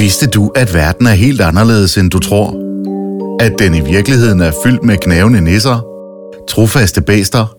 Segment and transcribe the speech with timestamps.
[0.00, 2.54] Vidste du, at verden er helt anderledes, end du tror?
[3.40, 5.84] At den i virkeligheden er fyldt med knævende nisser,
[6.48, 7.54] trofaste bæster,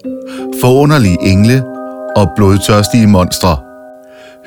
[0.62, 1.64] forunderlige engle
[2.16, 3.58] og blodtørstige monstre.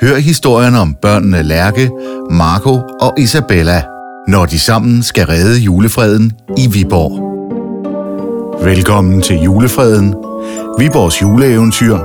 [0.00, 1.90] Hør historien om børnene Lærke,
[2.30, 3.82] Marco og Isabella,
[4.28, 7.12] når de sammen skal redde julefreden i Viborg.
[8.64, 10.14] Velkommen til Julefreden,
[10.78, 11.98] Viborgs juleeventyr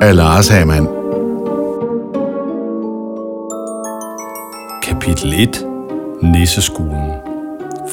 [0.00, 1.01] af Lars Hamann.
[5.22, 5.64] Kapitel 1.
[6.22, 7.10] Nisseskolen.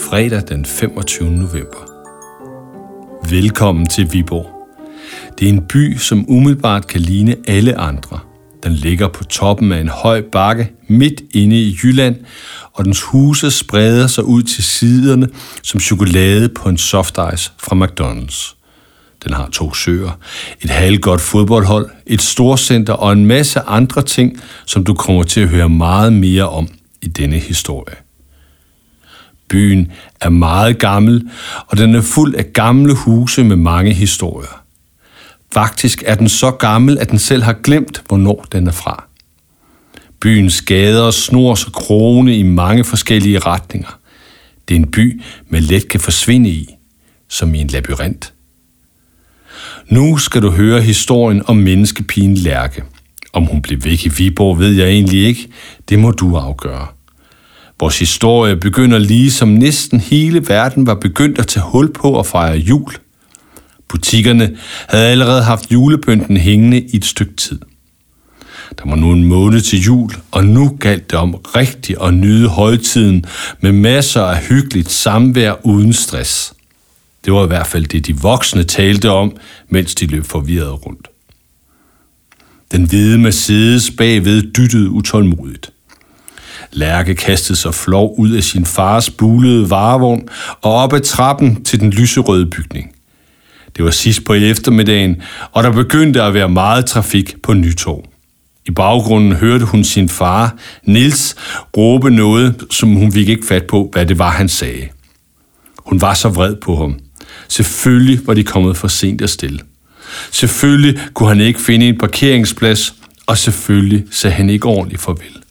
[0.10, 1.32] Fredag den 25.
[1.32, 1.90] november.
[3.30, 4.46] Velkommen til Viborg.
[5.40, 8.20] Det er en by, som umiddelbart kan ligne alle andre.
[8.64, 12.16] Den ligger på toppen af en høj bakke midt inde i Jylland,
[12.74, 15.30] og dens huse spreder sig ud til siderne
[15.64, 18.56] som chokolade på en soft ice fra McDonald's.
[19.24, 20.20] Den har to søer,
[20.62, 25.50] et halvgodt fodboldhold, et storcenter og en masse andre ting, som du kommer til at
[25.50, 26.68] høre meget mere om
[27.02, 27.96] i denne historie.
[29.48, 31.30] Byen er meget gammel,
[31.68, 34.64] og den er fuld af gamle huse med mange historier.
[35.54, 39.04] Faktisk er den så gammel, at den selv har glemt, hvornår den er fra.
[40.20, 44.00] Byens gader snor sig krone i mange forskellige retninger.
[44.68, 46.70] Det er en by, man let kan forsvinde i,
[47.28, 48.34] som i en labyrint.
[49.88, 52.84] Nu skal du høre historien om menneskepigen Lærke.
[53.34, 55.48] Om hun blev væk i Viborg, ved jeg egentlig ikke.
[55.90, 56.88] Det må du afgøre.
[57.80, 62.26] Vores historie begynder lige som næsten hele verden var begyndt at tage hul på at
[62.26, 62.94] fejre jul.
[63.88, 67.60] Butikkerne havde allerede haft julepynten hængende i et stykke tid.
[68.78, 72.48] Der var nu en måned til jul, og nu galt det om rigtig at nyde
[72.48, 73.26] højtiden
[73.62, 76.54] med masser af hyggeligt samvær uden stress.
[77.26, 79.38] Det var i hvert fald det, de voksne talte om,
[79.70, 81.08] mens de løb forvirret rundt.
[82.72, 85.70] Den hvide Mercedes bagved dyttede utålmodigt.
[86.72, 90.28] Lærke kastede sig flov ud af sin fars bulede varevogn
[90.62, 92.92] og op ad trappen til den lyserøde bygning.
[93.78, 95.22] Det var sidst på eftermiddagen,
[95.52, 98.04] og der begyndte at være meget trafik på Nytorv.
[98.66, 101.36] I baggrunden hørte hun sin far, Nils,
[101.78, 104.88] råbe noget, som hun fik ikke fat på, hvad det var, han sagde.
[105.78, 107.00] Hun var så vred på ham.
[107.48, 109.60] Selvfølgelig var de kommet for sent at stille.
[110.32, 112.94] Selvfølgelig kunne han ikke finde en parkeringsplads,
[113.28, 115.44] og selvfølgelig sagde han ikke ordentligt farvel.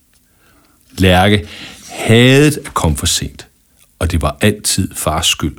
[0.98, 1.46] Lærke
[1.90, 3.46] havde at komme for sent,
[3.98, 5.56] og det var altid fars skyld.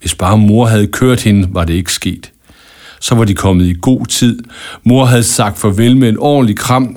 [0.00, 2.32] Hvis bare mor havde kørt hende, var det ikke sket.
[3.00, 4.38] Så var de kommet i god tid.
[4.84, 6.96] Mor havde sagt farvel med en ordentlig kram,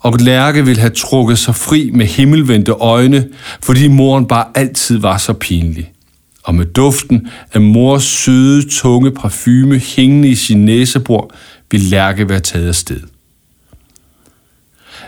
[0.00, 3.28] og Lærke ville have trukket sig fri med himmelvendte øjne,
[3.62, 5.92] fordi moren bare altid var så pinlig.
[6.48, 11.30] Og med duften af mors søde, tunge parfume hængende i sin næsebor,
[11.70, 13.00] ville Lærke være taget afsted.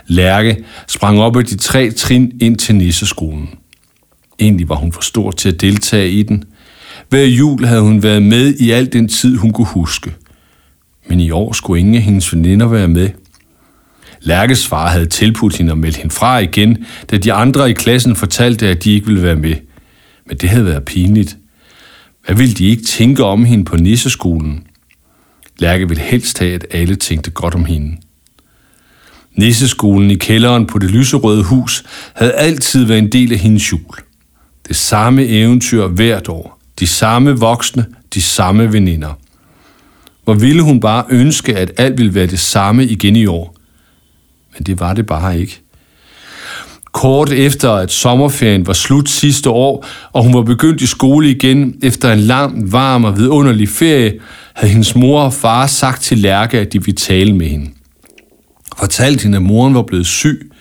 [0.07, 3.49] Lærke sprang op ad de tre trin ind til nisseskolen.
[4.39, 6.43] Egentlig var hun for stor til at deltage i den.
[7.09, 10.13] Hver jul havde hun været med i al den tid, hun kunne huske.
[11.07, 13.09] Men i år skulle ingen af hendes veninder være med.
[14.21, 18.15] Lærkes far havde tilbudt hende at melde hende fra igen, da de andre i klassen
[18.15, 19.55] fortalte, at de ikke ville være med.
[20.31, 21.37] Men det havde været pinligt.
[22.25, 24.67] Hvad ville de ikke tænke om hende på nisseskolen?
[25.57, 27.97] Lærke ville helst have, at alle tænkte godt om hende.
[29.35, 31.83] Nisseskolen i kælderen på det lyserøde hus
[32.15, 33.95] havde altid været en del af hendes jul.
[34.67, 36.59] Det samme eventyr hvert år.
[36.79, 39.19] De samme voksne, de samme veninder.
[40.23, 43.55] Hvor ville hun bare ønske, at alt ville være det samme igen i år.
[44.53, 45.61] Men det var det bare ikke.
[46.91, 51.75] Kort efter, at sommerferien var slut sidste år, og hun var begyndt i skole igen
[51.83, 54.13] efter en lang, varm og vidunderlig ferie,
[54.53, 57.71] havde hendes mor og far sagt til Lærke, at de ville tale med hende
[58.81, 60.51] fortalt hende, at moren var blevet syg.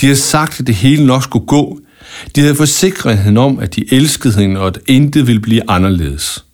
[0.00, 1.80] De havde sagt, at det hele nok skulle gå.
[2.36, 6.44] De havde forsikret hende om, at de elskede hende, og at intet ville blive anderledes.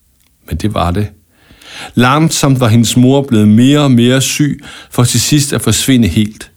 [0.49, 1.09] Men det var det.
[1.95, 6.51] Langsomt var hendes mor blevet mere og mere syg, for til sidst at forsvinde helt.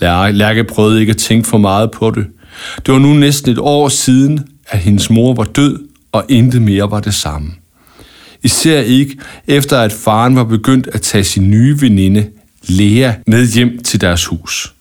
[0.00, 2.26] Lærke prøvede ikke at tænke for meget på det.
[2.86, 5.78] Det var nu næsten et år siden, at hendes mor var død,
[6.12, 7.50] og intet mere var det samme.
[8.42, 12.26] Især ikke efter at faren var begyndt at tage sin nye veninde
[12.68, 14.74] Lea med hjem til deres hus.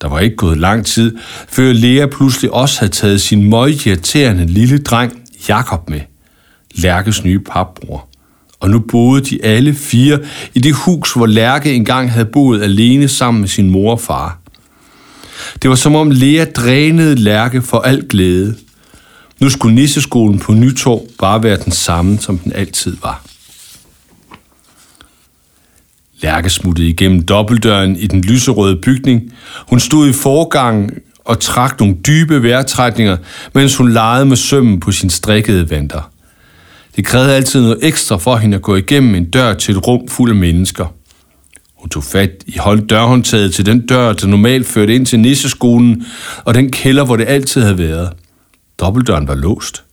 [0.00, 1.16] Der var ikke gået lang tid,
[1.48, 6.00] før Lea pludselig også havde taget sin møgirriterende lille dreng Jakob med,
[6.74, 8.08] Lærkes nye papbror.
[8.60, 10.18] Og nu boede de alle fire
[10.54, 14.38] i det hus, hvor Lærke engang havde boet alene sammen med sin mor og far.
[15.62, 18.56] Det var som om Lea drænede Lærke for al glæde.
[19.40, 23.24] Nu skulle nisseskolen på Nytorv bare være den samme, som den altid var.
[26.22, 29.32] Lærke smuttede igennem dobbeltdøren i den lyserøde bygning.
[29.68, 30.90] Hun stod i forgangen
[31.24, 33.16] og trak nogle dybe vejrtrækninger,
[33.54, 36.10] mens hun legede med sømmen på sin strikkede vanter.
[36.96, 40.08] Det krævede altid noget ekstra for hende at gå igennem en dør til et rum
[40.08, 40.86] fuld af mennesker.
[41.74, 46.06] Hun tog fat i holdt dørhåndtaget til den dør, der normalt førte ind til nisseskolen,
[46.44, 48.12] og den kælder, hvor det altid havde været.
[48.80, 49.84] Dobbeltdøren var låst.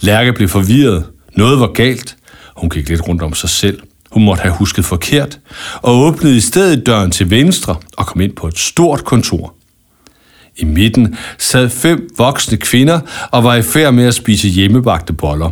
[0.00, 1.04] Lærke blev forvirret.
[1.36, 2.16] Noget var galt.
[2.56, 3.80] Hun gik lidt rundt om sig selv.
[4.10, 5.38] Hun måtte have husket forkert,
[5.82, 9.54] og åbnede i stedet døren til venstre og kom ind på et stort kontor.
[10.56, 13.00] I midten sad fem voksne kvinder
[13.30, 15.50] og var i færd med at spise hjemmebagte boller.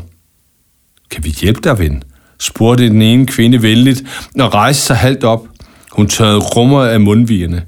[1.10, 2.02] Kan vi hjælpe dig, ven?
[2.38, 4.02] spurgte den ene kvinde venligt
[4.38, 5.46] og rejste sig halvt op.
[5.92, 7.62] Hun tørrede rummer af mundvigerne.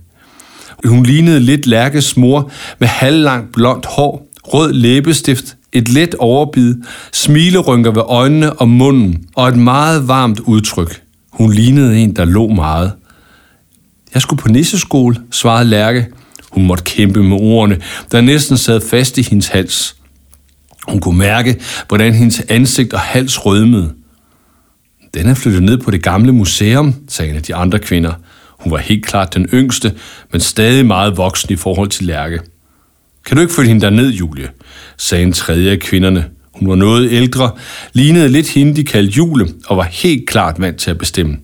[0.84, 6.74] Hun lignede lidt Lærkes mor med halvlangt blondt hår, rød læbestift, et let overbid,
[7.12, 11.02] smilerynker ved øjnene og munden og et meget varmt udtryk.
[11.32, 12.92] Hun lignede en, der lå meget.
[14.14, 16.06] Jeg skulle på nisseskole, svarede Lærke.
[16.50, 17.80] Hun måtte kæmpe med ordene,
[18.12, 19.96] der næsten sad fast i hendes hals.
[20.88, 23.92] Hun kunne mærke, hvordan hendes ansigt og hals rødmede.
[25.14, 28.12] Den er flyttet ned på det gamle museum, sagde en af de andre kvinder.
[28.58, 29.94] Hun var helt klart den yngste,
[30.32, 32.40] men stadig meget voksen i forhold til Lærke.
[33.26, 34.48] Kan du ikke følge hende derned, Julie?
[34.96, 36.24] sagde en tredje af kvinderne.
[36.52, 37.50] Hun var noget ældre,
[37.92, 41.36] lignede lidt hende, de kaldte Jule, og var helt klart vant til at bestemme.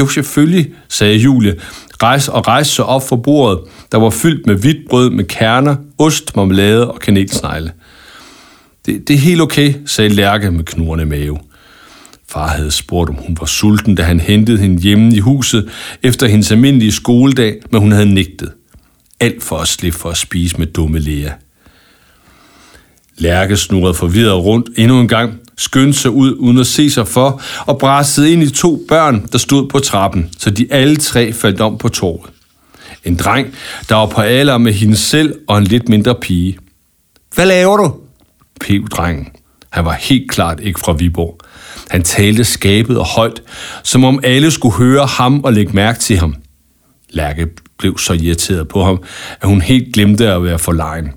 [0.00, 1.54] Jo, selvfølgelig, sagde Julie,
[2.02, 3.58] rejs og rejste sig op for bordet,
[3.92, 7.72] der var fyldt med hvidt brød med kerner, ost, marmelade og kanelsnegle.
[8.86, 11.38] Det, det er helt okay, sagde Lærke med knurrende mave.
[12.28, 15.70] Far havde spurgt, om hun var sulten, da han hentede hende hjemme i huset
[16.02, 18.52] efter hendes almindelige skoledag, men hun havde nægtet.
[19.20, 21.30] Alt for at slippe for at spise med dumme Lea.
[23.18, 27.42] Lærke snurrede forvirret rundt endnu en gang, skyndte sig ud uden at se sig for,
[27.66, 31.60] og brassede ind i to børn, der stod på trappen, så de alle tre faldt
[31.60, 32.30] om på torvet.
[33.04, 33.54] En dreng,
[33.88, 36.58] der var på alder med hende selv og en lidt mindre pige.
[37.34, 37.94] Hvad laver du?
[38.62, 39.28] Pev drengen.
[39.70, 41.38] Han var helt klart ikke fra Viborg.
[41.90, 43.42] Han talte skabet og højt,
[43.82, 46.34] som om alle skulle høre ham og lægge mærke til ham.
[47.10, 47.46] Lærke
[47.78, 49.02] blev så irriteret på ham,
[49.40, 51.10] at hun helt glemte at være for lejen.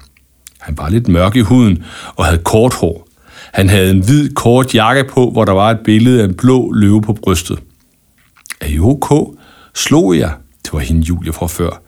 [0.60, 1.84] Han var lidt mørk i huden
[2.16, 3.08] og havde kort hår.
[3.54, 6.72] Han havde en hvid, kort jakke på, hvor der var et billede af en blå
[6.72, 7.60] løve på brystet.
[8.62, 9.38] Er I ok?
[9.76, 10.34] Slog jeg?
[10.64, 11.82] Det var hende Julie fra før.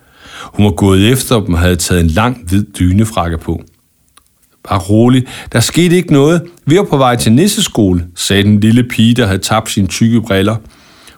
[0.44, 3.62] Hun var gået efter dem og havde taget en lang, hvid dynefrakke på.
[4.69, 6.42] Bare rolig, der skete ikke noget.
[6.66, 10.22] Vi var på vej til nisseskole, sagde den lille pige, der havde tabt sine tykke
[10.22, 10.56] briller.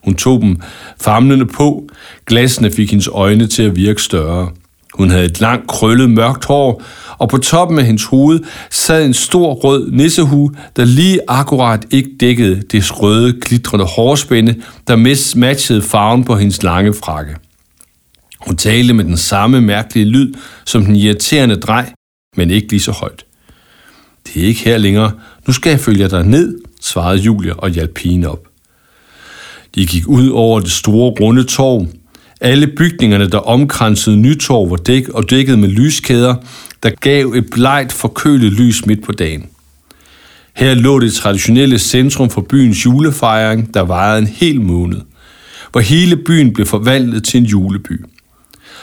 [0.03, 0.61] Hun tog dem
[1.01, 1.89] famlende på.
[2.25, 4.49] Glassene fik hendes øjne til at virke større.
[4.93, 6.83] Hun havde et langt, krøllet, mørkt hår,
[7.17, 8.39] og på toppen af hendes hoved
[8.71, 14.55] sad en stor rød nissehue, der lige akkurat ikke dækkede det røde, glitrende hårspænde,
[14.87, 17.35] der mest matchede farven på hendes lange frakke.
[18.39, 20.33] Hun talte med den samme mærkelige lyd
[20.65, 21.93] som den irriterende drej,
[22.37, 23.25] men ikke lige så højt.
[24.33, 25.11] Det er ikke her længere.
[25.47, 28.47] Nu skal jeg følge dig ned, svarede Julia og hjalp pigen op.
[29.75, 31.87] De gik ud over det store runde torv.
[32.41, 36.35] Alle bygningerne, der omkransede Nytorv, var dæk og dækket med lyskæder,
[36.83, 39.49] der gav et blegt forkølet lys midt på dagen.
[40.55, 45.01] Her lå det traditionelle centrum for byens julefejring, der varede en hel måned,
[45.71, 48.05] hvor hele byen blev forvandlet til en juleby.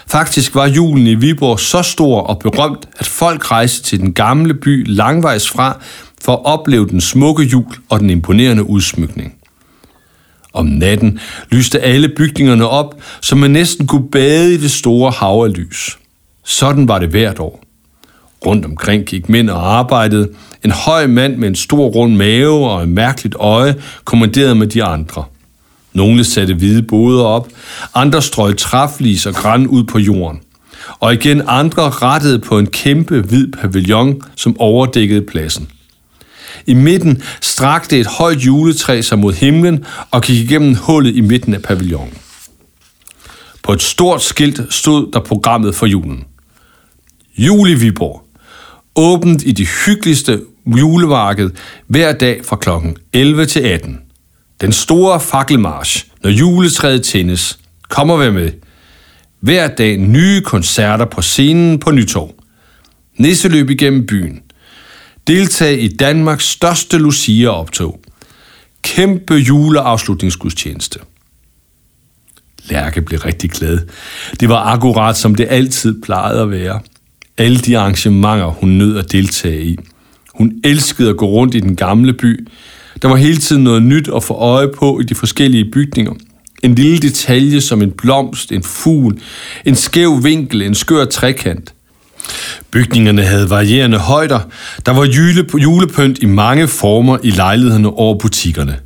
[0.08, 4.54] Faktisk var julen i Viborg så stor og berømt, at folk rejste til den gamle
[4.54, 5.80] by langvejs fra
[6.24, 9.34] for at opleve den smukke jul og den imponerende udsmykning.
[10.52, 11.18] Om natten
[11.50, 15.98] lyste alle bygningerne op, så man næsten kunne bade i det store hav af lys.
[16.44, 17.62] Sådan var det hvert år.
[18.46, 20.28] Rundt omkring gik mænd og arbejdede.
[20.64, 24.84] En høj mand med en stor rund mave og et mærkeligt øje kommanderede med de
[24.84, 25.24] andre.
[25.96, 27.48] Nogle satte hvide boder op,
[27.94, 30.40] andre strøg træflis og græn ud på jorden.
[31.00, 35.68] Og igen andre rettede på en kæmpe hvid pavillon, som overdækkede pladsen.
[36.66, 41.54] I midten strakte et højt juletræ sig mod himlen og gik igennem hullet i midten
[41.54, 42.14] af pavillonen.
[43.62, 46.24] På et stort skilt stod der programmet for julen.
[47.38, 48.22] Jul i Viborg.
[48.96, 51.50] Åbent i det hyggeligste julemarked
[51.86, 52.68] hver dag fra kl.
[53.12, 54.05] 11 til 18.
[54.60, 57.58] Den store fakkelmarsch, når juletræet tændes.
[57.88, 58.50] kommer vi med.
[59.40, 62.34] Hver dag nye koncerter på scenen på Nytorv.
[63.16, 64.42] Nisseløb igennem byen.
[65.26, 68.00] Deltag i Danmarks største Lucia-optog.
[68.82, 70.98] Kæmpe juleafslutningsgudstjeneste.
[72.64, 73.78] Lærke blev rigtig glad.
[74.40, 76.80] Det var akkurat som det altid plejede at være.
[77.38, 79.76] Alle de arrangementer, hun nød at deltage i.
[80.34, 82.48] Hun elskede at gå rundt i den gamle by.
[83.02, 86.12] Der var hele tiden noget nyt at få øje på i de forskellige bygninger.
[86.62, 89.18] En lille detalje som en blomst, en fugl,
[89.64, 91.74] en skæv vinkel, en skør trekant.
[92.70, 94.40] Bygningerne havde varierende højder.
[94.86, 98.76] Der var jule, julepynt i mange former i lejlighederne over butikkerne.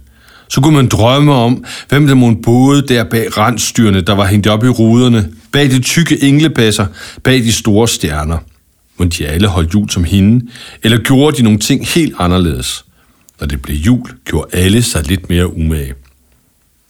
[0.48, 4.46] Så kunne man drømme om, hvem der måtte boede der bag randstyrene, der var hængt
[4.46, 6.86] op i ruderne, bag de tykke englebasser,
[7.22, 8.38] bag de store stjerner.
[8.98, 10.46] Må de alle holdt jul som hende,
[10.82, 12.84] eller gjorde de nogle ting helt anderledes?
[13.40, 15.94] Når det blev jul, gjorde alle sig lidt mere umage.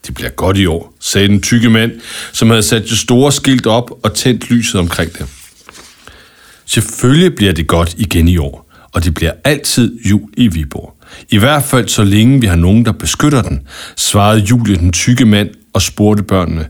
[0.06, 1.92] Det bliver godt i år, sagde den tykke mand,
[2.32, 5.26] som havde sat det store skilt op og tændt lyset omkring det.
[6.66, 10.96] Selvfølgelig bliver det godt igen i år, og det bliver altid jul i Viborg.
[11.28, 13.60] I hvert fald så længe vi har nogen, der beskytter den,
[13.96, 16.68] svarede Julie den tykke mand og spurgte børnene,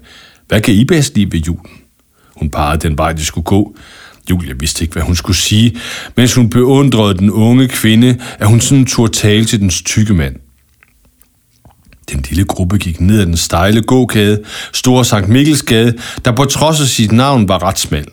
[0.48, 1.72] hvad kan I bedst lide ved julen?
[2.36, 3.76] Hun pegede den vej, de skulle gå.
[4.30, 5.76] Julia vidste ikke, hvad hun skulle sige,
[6.16, 10.36] mens hun beundrede den unge kvinde, at hun sådan turde tale til den tykke mand.
[12.10, 16.80] Den lille gruppe gik ned ad den stejle gågade, Store Sankt Mikkelsgade, der på trods
[16.80, 18.06] af sit navn var ret smal.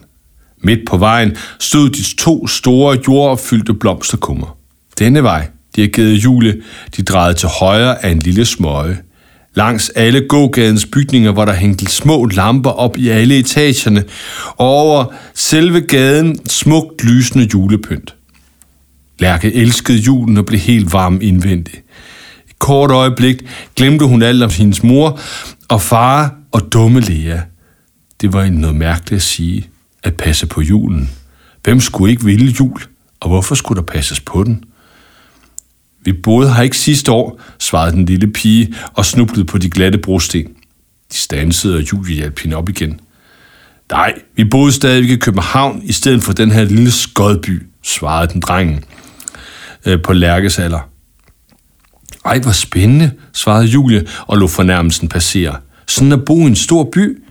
[0.62, 4.56] Midt på vejen stod de to store jordopfyldte blomsterkummer.
[4.98, 6.62] Denne vej, dirigerede Jule,
[6.96, 8.96] de drejede til højre af en lille smøge.
[9.58, 14.04] Langs alle gågadens bygninger var der hængt små lamper op i alle etagerne,
[14.46, 18.14] og over selve gaden smukt lysende julepynt.
[19.18, 21.76] Lærke elskede julen og blev helt varm indvendigt.
[22.48, 23.36] Et kort øjeblik
[23.76, 25.20] glemte hun alt om hendes mor
[25.68, 27.40] og far og dumme Lea.
[28.20, 29.66] Det var noget mærkeligt at sige,
[30.02, 31.10] at passe på julen.
[31.64, 32.80] Hvem skulle ikke ville jul,
[33.20, 34.64] og hvorfor skulle der passes på den?
[36.08, 39.98] Vi boede her ikke sidste år, svarede den lille pige og snublede på de glatte
[39.98, 40.44] brosten.
[41.12, 43.00] De stansede, og Julie hjalp hende op igen.
[43.92, 48.40] Nej, vi boede stadig i København, i stedet for den her lille skodby, svarede den
[48.40, 48.84] drengen
[49.86, 50.88] øh, på Lærkes alder.
[52.24, 55.56] Ej, hvor spændende, svarede Julie og lå fornærmelsen passere.
[55.86, 57.22] Sådan at bo i en stor by?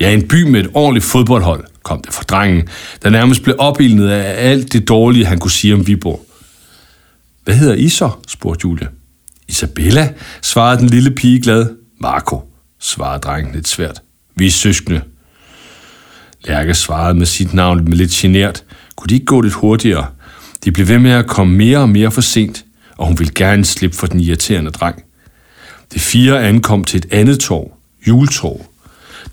[0.00, 2.68] Ja, en by med et ordentligt fodboldhold, kom det fra drengen,
[3.02, 6.25] der nærmest blev opildnet af alt det dårlige, han kunne sige om Viborg.
[7.46, 8.10] Hvad hedder I så?
[8.28, 8.88] spurgte Julie.
[9.48, 10.12] Isabella,
[10.42, 11.66] svarede den lille pige glad.
[12.00, 12.42] Marco,
[12.80, 14.02] svarede drengen lidt svært.
[14.36, 15.02] Vi er søskende.
[16.44, 18.64] Lærke svarede med sit navn med lidt genert.
[18.96, 20.06] Kunne de ikke gå lidt hurtigere?
[20.64, 22.64] De blev ved med at komme mere og mere for sent,
[22.96, 25.02] og hun ville gerne slippe for den irriterende dreng.
[25.94, 27.72] De fire ankom til et andet torv,
[28.06, 28.66] juletorv.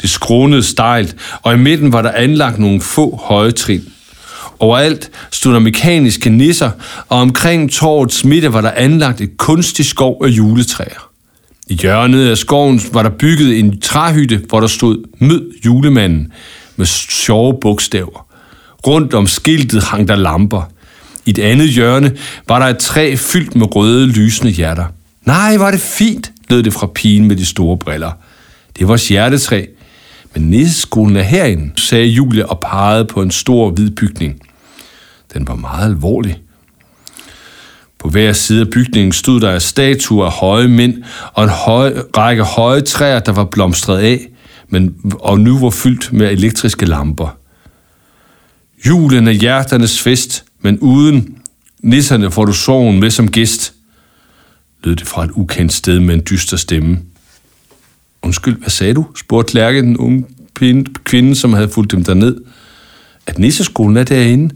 [0.02, 3.93] Det skrånede stejlt, og i midten var der anlagt nogle få høje trin.
[4.64, 6.72] Overalt stod der mekaniske nisser,
[7.10, 11.10] og omkring torvets midte var der anlagt et kunstigt skov af juletræer.
[11.68, 16.32] I hjørnet af skoven var der bygget en træhytte, hvor der stod Mød julemanden
[16.76, 18.28] med sjove bogstaver.
[18.88, 20.62] Rundt om skiltet hang der lamper.
[21.26, 22.12] I et andet hjørne
[22.48, 24.86] var der et træ fyldt med røde, lysende hjerter.
[25.26, 28.12] Nej, var det fint, lød det fra pigen med de store briller.
[28.80, 29.66] Det var hjertetræ.
[30.34, 34.43] Men nisseskolen er herinde, sagde Julie og pegede på en stor hvid bygning.
[35.34, 36.42] Den var meget alvorlig.
[38.00, 42.44] På hver side af bygningen stod der statuer af høje mænd og en høj, række
[42.44, 44.28] høje træer, der var blomstret af,
[44.70, 47.38] men, og nu var fyldt med elektriske lamper.
[48.88, 51.38] Julen er hjerternes fest, men uden
[51.80, 53.74] nisserne får du sorgen med som gæst,
[54.84, 57.00] lød det fra et ukendt sted med en dyster stemme.
[58.22, 59.06] Undskyld, hvad sagde du?
[59.16, 60.26] spurgte Lærke, den unge
[61.04, 62.38] kvinde, som havde fulgt dem derned.
[63.28, 64.56] At nisseskolen er derinde.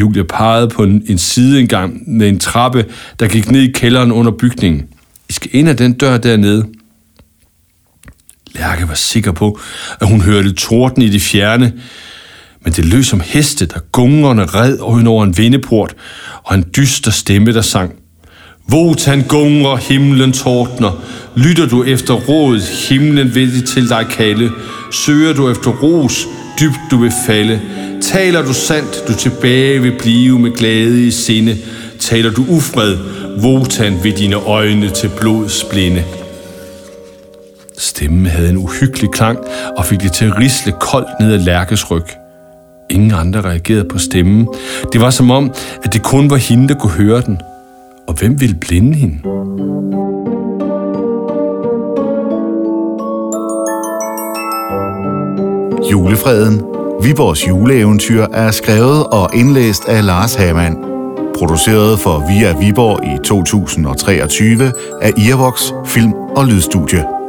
[0.00, 2.84] Julia pegede på en, en sideindgang med en trappe,
[3.20, 4.86] der gik ned i kælderen under bygningen.
[5.28, 6.66] I skal ind ad den dør dernede.
[8.54, 9.58] Lærke var sikker på,
[10.00, 11.72] at hun hørte torden i det fjerne,
[12.64, 15.94] men det lød som heste, der gungerne red over en vindeport,
[16.42, 17.94] og en dyster stemme, der sang.
[18.68, 21.02] Votan gungrer, himlen tordner,
[21.36, 24.50] lytter du efter råd, himlen vil til dig kalde,
[24.92, 26.26] søger du efter ros,
[26.60, 27.60] dybt du vil falde,
[28.02, 31.56] taler du sandt, du tilbage vil blive med glæde i sinde,
[32.00, 32.98] taler du ufred,
[33.42, 36.04] Votan ved dine øjne til blods blinde.
[37.78, 39.38] Stemmen havde en uhyggelig klang
[39.76, 42.04] og fik det til at risle koldt ned ad Lærkes ryg.
[42.90, 44.48] Ingen andre reagerede på stemmen.
[44.92, 45.52] Det var som om,
[45.84, 47.38] at det kun var hende, der kunne høre den.
[48.08, 49.18] Og hvem ville blinde hende?
[55.90, 56.62] Julefreden.
[57.02, 60.76] Viborgs juleeventyr er skrevet og indlæst af Lars Hamann.
[61.38, 64.72] Produceret for Via Viborg i 2023
[65.02, 67.21] af Irvox Film- og Lydstudie.